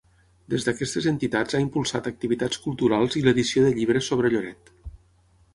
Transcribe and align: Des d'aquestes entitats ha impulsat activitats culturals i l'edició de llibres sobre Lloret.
Des 0.53 0.63
d'aquestes 0.67 1.07
entitats 1.11 1.57
ha 1.57 1.61
impulsat 1.65 2.09
activitats 2.11 2.63
culturals 2.65 3.21
i 3.21 3.23
l'edició 3.29 3.67
de 3.67 3.75
llibres 3.79 4.11
sobre 4.13 4.37
Lloret. 4.37 4.77